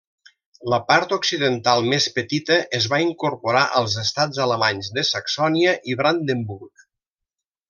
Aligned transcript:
La 0.73 0.77
part 0.85 1.11
occidental 1.17 1.85
més 1.91 2.07
petita 2.15 2.57
es 2.77 2.87
va 2.93 3.01
incorporar 3.05 3.61
als 3.81 3.99
estats 4.07 4.41
alemanys 4.47 4.91
de 4.97 5.05
Saxònia 5.11 5.77
i 5.93 5.99
Brandenburg. 6.01 6.89